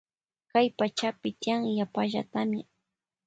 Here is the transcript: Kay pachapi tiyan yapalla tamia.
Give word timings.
Kay 0.51 0.67
pachapi 0.77 1.29
tiyan 1.41 1.61
yapalla 1.77 2.21
tamia. 2.31 2.65